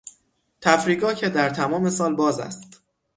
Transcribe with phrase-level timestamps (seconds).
[0.61, 2.81] تفریحگاه که در تمام سال باز است.